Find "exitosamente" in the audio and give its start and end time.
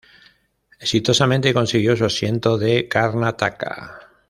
0.79-1.53